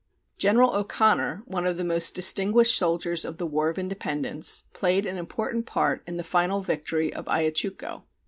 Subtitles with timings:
[0.39, 5.15] General O'Connor, one of the most distinguished soldiers of the War of Independence, played an
[5.19, 8.01] important part in the final victory of Ayachucho.